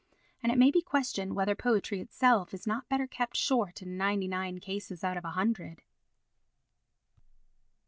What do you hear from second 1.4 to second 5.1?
poetry itself is not better kept short in ninety nine cases